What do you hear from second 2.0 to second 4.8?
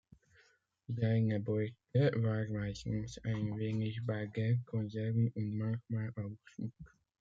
war meistens ein wenig Bargeld,